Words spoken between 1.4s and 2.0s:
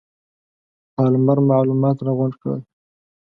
معلومات